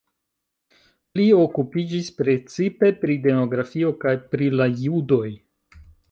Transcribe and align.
Li 1.19 1.25
okupiĝis 1.41 2.07
precipe 2.21 2.91
pri 3.03 3.17
demografio 3.25 3.91
kaj 4.05 4.13
pri 4.31 4.47
la 4.61 4.67
judoj. 4.87 5.27